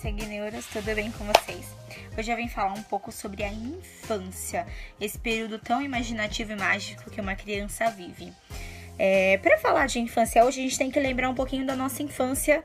[0.00, 1.66] Segneuras, tudo bem com vocês?
[2.16, 4.64] Hoje eu vim falar um pouco sobre a infância,
[5.00, 8.32] esse período tão imaginativo e mágico que uma criança vive.
[8.96, 12.00] É, para falar de infância hoje, a gente tem que lembrar um pouquinho da nossa
[12.00, 12.62] infância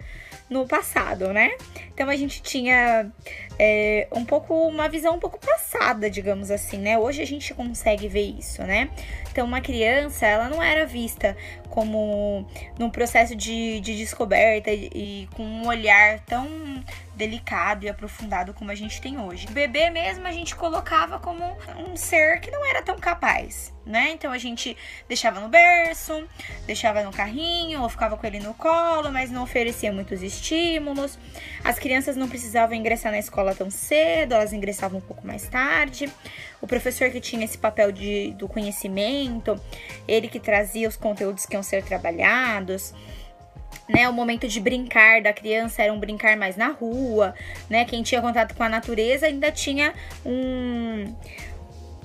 [0.49, 1.51] no passado, né?
[1.93, 3.11] Então a gente tinha
[3.57, 6.97] é, um pouco uma visão um pouco passada, digamos assim, né?
[6.97, 8.89] Hoje a gente consegue ver isso, né?
[9.31, 11.35] Então uma criança, ela não era vista
[11.69, 12.47] como
[12.77, 16.47] num processo de, de descoberta e, e com um olhar tão
[17.15, 19.47] delicado e aprofundado como a gente tem hoje.
[19.47, 24.11] O bebê mesmo a gente colocava como um ser que não era tão capaz, né?
[24.11, 24.75] Então a gente
[25.07, 26.27] deixava no berço,
[26.65, 31.17] deixava no carrinho ou ficava com ele no colo, mas não oferecia muitos estímulos.
[31.63, 36.11] As crianças não precisavam ingressar na escola tão cedo, elas ingressavam um pouco mais tarde.
[36.61, 39.59] O professor que tinha esse papel de, do conhecimento,
[40.07, 42.93] ele que trazia os conteúdos que iam ser trabalhados
[43.87, 44.07] né?
[44.07, 47.33] O momento de brincar da criança era um brincar mais na rua,
[47.69, 47.85] né?
[47.85, 49.93] Quem tinha contato com a natureza ainda tinha
[50.25, 51.13] um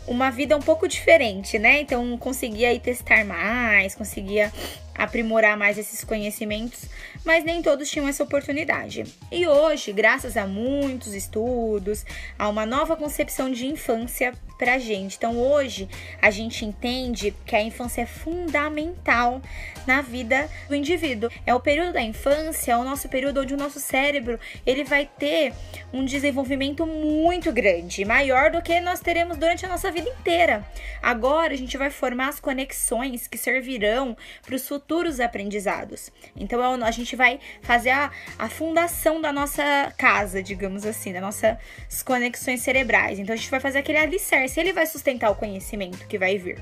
[0.09, 1.81] uma vida um pouco diferente, né?
[1.81, 4.53] Então conseguia aí testar mais, conseguia
[4.99, 6.87] aprimorar mais esses conhecimentos,
[7.25, 9.05] mas nem todos tinham essa oportunidade.
[9.31, 12.05] E hoje, graças a muitos estudos,
[12.37, 15.17] a uma nova concepção de infância pra gente.
[15.17, 15.89] Então, hoje
[16.21, 19.41] a gente entende que a infância é fundamental
[19.87, 21.31] na vida do indivíduo.
[21.47, 25.07] É o período da infância, é o nosso período onde o nosso cérebro, ele vai
[25.07, 25.55] ter
[25.93, 30.65] um desenvolvimento muito grande, maior do que nós teremos durante a nossa vida inteira.
[31.03, 36.11] Agora a gente vai formar as conexões que servirão para os futuros aprendizados.
[36.37, 41.23] Então é a gente vai fazer a, a fundação da nossa casa, digamos assim, das
[41.23, 43.19] nossas conexões cerebrais.
[43.19, 46.59] Então a gente vai fazer aquele alicerce, ele vai sustentar o conhecimento que vai vir.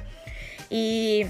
[0.71, 1.27] E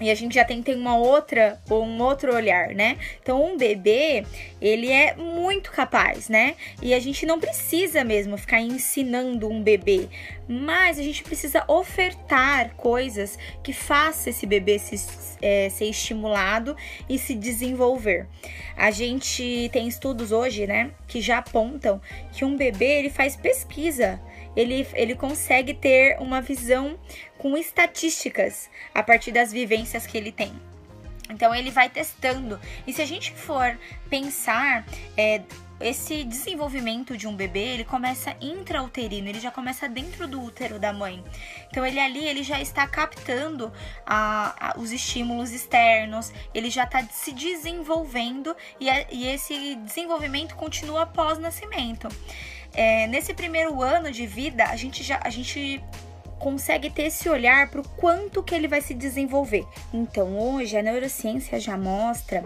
[0.00, 2.98] e a gente já tem, tem uma outra ou um outro olhar, né?
[3.22, 4.24] Então, um bebê,
[4.60, 6.54] ele é muito capaz, né?
[6.82, 10.08] E a gente não precisa mesmo ficar ensinando um bebê,
[10.46, 14.96] mas a gente precisa ofertar coisas que façam esse bebê se,
[15.40, 16.76] é, ser estimulado
[17.08, 18.26] e se desenvolver.
[18.76, 22.00] A gente tem estudos hoje, né, que já apontam
[22.32, 24.20] que um bebê ele faz pesquisa
[24.56, 26.98] ele, ele consegue ter uma visão
[27.38, 30.52] com estatísticas a partir das vivências que ele tem.
[31.28, 32.58] Então ele vai testando.
[32.86, 33.78] E se a gente for
[34.08, 34.86] pensar,
[35.16, 35.42] é,
[35.80, 40.92] esse desenvolvimento de um bebê, ele começa intrauterino, ele já começa dentro do útero da
[40.92, 41.22] mãe.
[41.68, 43.72] Então ele ali, ele já está captando
[44.06, 50.54] a, a, os estímulos externos, ele já está se desenvolvendo e, a, e esse desenvolvimento
[50.54, 52.08] continua após nascimento.
[52.76, 55.82] É, nesse primeiro ano de vida, a gente já a gente
[56.38, 59.66] consegue ter esse olhar para o quanto que ele vai se desenvolver.
[59.92, 62.42] Então, hoje a neurociência já mostra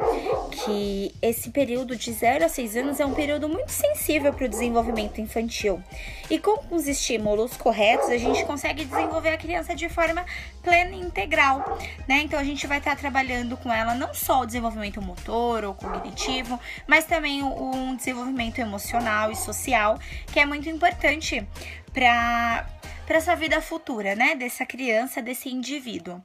[0.50, 4.48] que esse período de 0 a 6 anos é um período muito sensível para o
[4.48, 5.82] desenvolvimento infantil.
[6.30, 10.24] E com os estímulos corretos, a gente consegue desenvolver a criança de forma
[10.62, 12.22] plena e integral, né?
[12.22, 16.58] Então a gente vai estar trabalhando com ela não só o desenvolvimento motor ou cognitivo,
[16.86, 19.98] mas também um desenvolvimento emocional e social,
[20.32, 21.46] que é muito importante
[21.92, 22.66] para
[23.06, 24.34] para essa vida futura, né?
[24.34, 26.22] Dessa criança, desse indivíduo.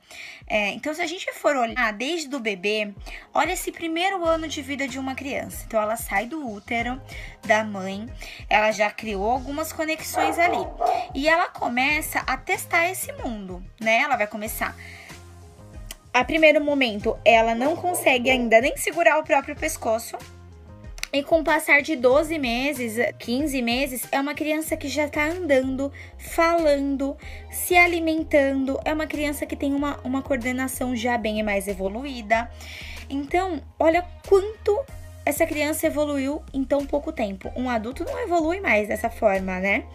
[0.48, 2.94] É, então, se a gente for olhar desde o bebê,
[3.34, 5.64] olha esse primeiro ano de vida de uma criança.
[5.68, 7.02] Então, ela sai do útero
[7.46, 8.08] da mãe,
[8.50, 10.66] ela já criou algumas conexões ali
[11.14, 14.00] e ela começa a testar esse mundo, né?
[14.02, 14.76] Ela vai começar
[16.16, 20.18] a primeiro momento, ela não consegue ainda nem segurar o próprio pescoço,
[21.16, 25.26] e com o passar de 12 meses, 15 meses, é uma criança que já tá
[25.30, 27.16] andando, falando,
[27.50, 28.80] se alimentando.
[28.84, 32.50] É uma criança que tem uma, uma coordenação já bem mais evoluída.
[33.10, 34.84] Então, olha quanto
[35.26, 37.52] essa criança evoluiu em tão pouco tempo.
[37.56, 39.86] Um adulto não evolui mais dessa forma, né?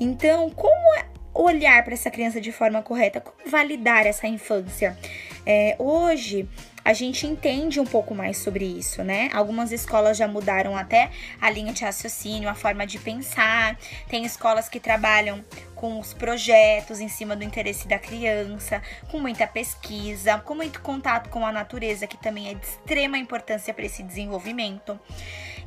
[0.00, 1.04] Então, como é
[1.34, 3.20] olhar para essa criança de forma correta?
[3.20, 4.96] Como validar essa infância?
[5.44, 6.48] É, hoje
[6.84, 9.30] a gente entende um pouco mais sobre isso, né?
[9.32, 11.10] Algumas escolas já mudaram até
[11.40, 13.78] a linha de raciocínio, a forma de pensar.
[14.08, 15.44] Tem escolas que trabalham
[15.74, 21.28] com os projetos em cima do interesse da criança, com muita pesquisa, com muito contato
[21.28, 24.98] com a natureza, que também é de extrema importância para esse desenvolvimento.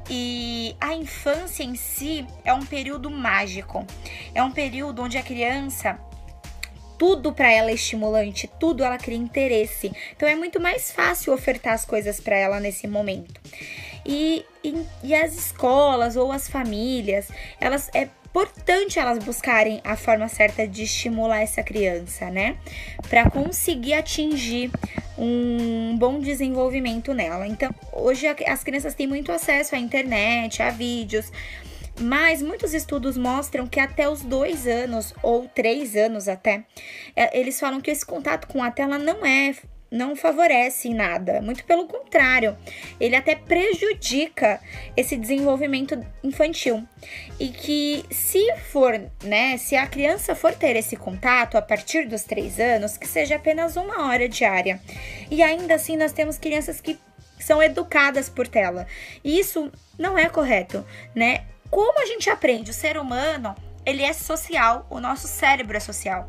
[0.10, 3.86] E a infância em si é um período mágico.
[4.34, 6.00] É um período onde a criança
[6.98, 9.92] tudo para ela é estimulante, tudo ela cria interesse.
[10.16, 13.40] Então é muito mais fácil ofertar as coisas para ela nesse momento.
[14.06, 17.28] E, e, e, as escolas ou as famílias,
[17.60, 22.58] elas é importante elas buscarem a forma certa de estimular essa criança, né?
[23.10, 24.70] Para conseguir atingir
[25.18, 27.48] um bom desenvolvimento nela.
[27.48, 31.32] Então, hoje as crianças têm muito acesso à internet, a vídeos,
[32.00, 36.66] mas muitos estudos mostram que até os dois anos, ou três anos até,
[37.16, 39.56] é, eles falam que esse contato com a tela não é
[39.92, 42.58] não favorece em nada, muito pelo contrário,
[43.00, 44.60] ele até prejudica
[44.98, 46.84] esse desenvolvimento infantil.
[47.40, 52.24] E que se for, né, se a criança for ter esse contato a partir dos
[52.24, 54.82] três anos, que seja apenas uma hora diária.
[55.32, 57.00] E ainda assim nós temos crianças que
[57.40, 58.88] são educadas por tela.
[59.24, 61.46] E isso não é correto, né?
[61.76, 62.72] Como a gente aprende?
[62.72, 63.54] O ser humano,
[63.86, 66.26] ele é social, o nosso cérebro é social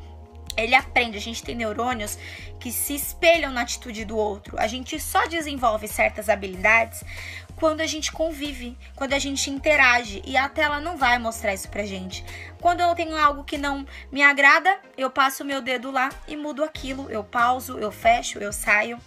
[0.56, 2.18] ele aprende, a gente tem neurônios
[2.58, 4.58] que se espelham na atitude do outro.
[4.58, 7.04] A gente só desenvolve certas habilidades
[7.56, 11.68] quando a gente convive, quando a gente interage e a tela não vai mostrar isso
[11.68, 12.24] pra gente.
[12.60, 16.36] Quando eu tenho algo que não me agrada, eu passo o meu dedo lá e
[16.36, 18.98] mudo aquilo, eu pauso, eu fecho, eu saio.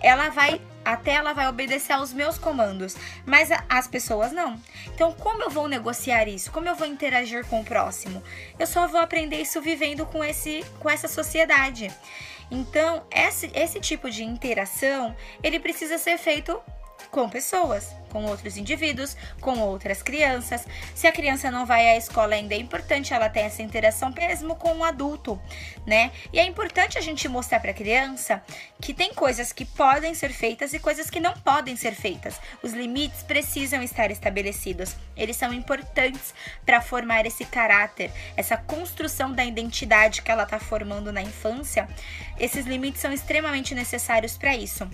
[0.00, 4.60] Ela vai a tela vai obedecer aos meus comandos, mas as pessoas não.
[4.94, 6.50] Então, como eu vou negociar isso?
[6.50, 8.22] Como eu vou interagir com o próximo?
[8.58, 11.90] Eu só vou aprender isso vivendo com esse com essa sociedade.
[12.50, 16.60] Então, esse, esse tipo de interação, ele precisa ser feito
[17.12, 20.66] com pessoas, com outros indivíduos, com outras crianças.
[20.94, 24.56] Se a criança não vai à escola ainda, é importante ela ter essa interação mesmo
[24.56, 25.38] com o adulto,
[25.86, 26.10] né?
[26.32, 28.42] E é importante a gente mostrar para a criança
[28.80, 32.40] que tem coisas que podem ser feitas e coisas que não podem ser feitas.
[32.62, 34.96] Os limites precisam estar estabelecidos.
[35.14, 36.34] Eles são importantes
[36.64, 41.86] para formar esse caráter, essa construção da identidade que ela está formando na infância.
[42.40, 44.88] Esses limites são extremamente necessários para isso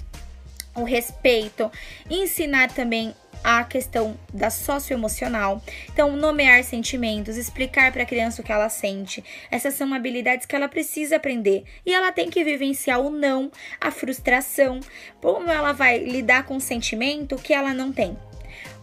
[0.75, 1.71] o respeito,
[2.09, 5.63] ensinar também a questão da socioemocional.
[5.93, 9.25] Então, nomear sentimentos, explicar para a criança o que ela sente.
[9.51, 11.65] Essas são habilidades que ela precisa aprender.
[11.85, 13.51] E ela tem que vivenciar o não,
[13.81, 14.81] a frustração,
[15.21, 18.17] como ela vai lidar com o sentimento que ela não tem.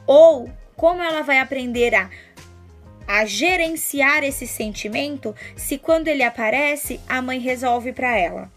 [0.08, 2.10] Ou como ela vai aprender a
[3.08, 8.52] a gerenciar esse sentimento se quando ele aparece, a mãe resolve para ela.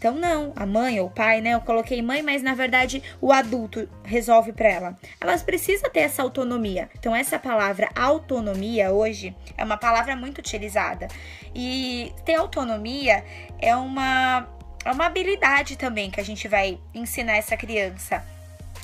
[0.00, 1.52] Então, não, a mãe ou o pai, né?
[1.52, 4.98] Eu coloquei mãe, mas na verdade o adulto resolve para ela.
[5.20, 6.88] Elas precisam ter essa autonomia.
[6.98, 11.06] Então, essa palavra autonomia hoje é uma palavra muito utilizada.
[11.54, 13.22] E ter autonomia
[13.58, 14.48] é uma,
[14.86, 18.24] é uma habilidade também que a gente vai ensinar essa criança.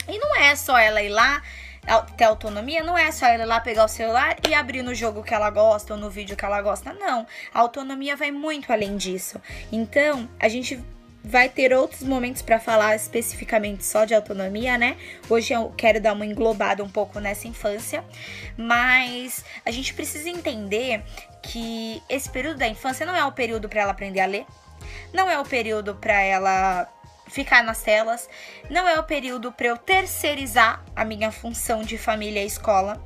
[0.06, 1.42] E não é só ela ir lá
[2.16, 5.22] ter autonomia não é só ela ir lá pegar o celular e abrir no jogo
[5.22, 6.92] que ela gosta ou no vídeo que ela gosta.
[6.92, 7.26] Não.
[7.54, 9.40] A autonomia vai muito além disso.
[9.70, 10.84] Então, a gente
[11.26, 14.96] vai ter outros momentos para falar especificamente só de autonomia, né?
[15.28, 18.04] Hoje eu quero dar uma englobada um pouco nessa infância,
[18.56, 21.02] mas a gente precisa entender
[21.42, 24.46] que esse período da infância não é o período para ela aprender a ler,
[25.12, 26.88] não é o período para ela
[27.26, 28.28] ficar nas telas,
[28.70, 33.04] não é o período para eu terceirizar a minha função de família e escola.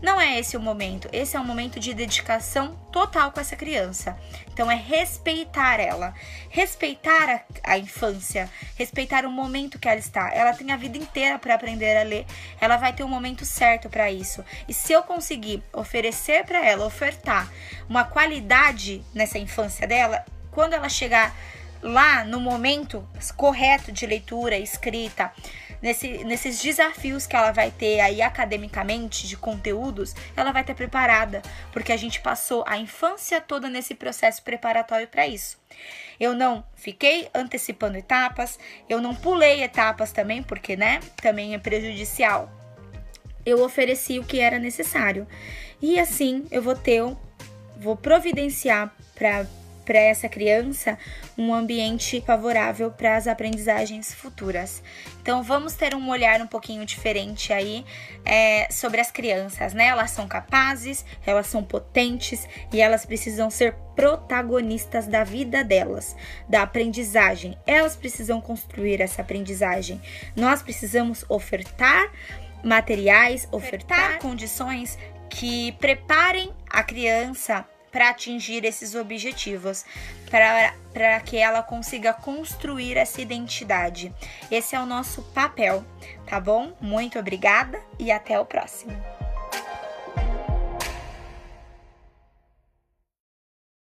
[0.00, 1.08] Não é esse o momento.
[1.12, 4.16] Esse é um momento de dedicação total com essa criança.
[4.52, 6.14] Então é respeitar ela,
[6.48, 10.32] respeitar a, a infância, respeitar o momento que ela está.
[10.32, 12.26] Ela tem a vida inteira para aprender a ler.
[12.60, 14.44] Ela vai ter o um momento certo para isso.
[14.68, 17.50] E se eu conseguir oferecer para ela, ofertar
[17.88, 21.34] uma qualidade nessa infância dela, quando ela chegar
[21.82, 23.06] lá no momento
[23.36, 25.32] correto de leitura, escrita,
[25.82, 31.42] nesse, nesses desafios que ela vai ter aí academicamente de conteúdos, ela vai ter preparada,
[31.72, 35.58] porque a gente passou a infância toda nesse processo preparatório para isso.
[36.18, 42.50] Eu não fiquei antecipando etapas, eu não pulei etapas também, porque, né, também é prejudicial.
[43.46, 45.26] Eu ofereci o que era necessário.
[45.80, 47.02] E assim eu vou ter,
[47.76, 49.46] vou providenciar para
[49.88, 50.98] para essa criança
[51.36, 54.82] um ambiente favorável para as aprendizagens futuras.
[55.22, 57.86] Então vamos ter um olhar um pouquinho diferente aí
[58.22, 59.86] é, sobre as crianças, né?
[59.86, 66.14] Elas são capazes, elas são potentes e elas precisam ser protagonistas da vida delas,
[66.46, 67.56] da aprendizagem.
[67.66, 70.02] Elas precisam construir essa aprendizagem.
[70.36, 72.12] Nós precisamos ofertar
[72.62, 74.98] materiais, ofertar condições
[75.30, 77.64] que preparem a criança
[77.98, 79.84] para atingir esses objetivos,
[80.30, 84.14] para que ela consiga construir essa identidade.
[84.48, 85.84] Esse é o nosso papel,
[86.24, 86.76] tá bom?
[86.80, 88.96] Muito obrigada e até o próximo.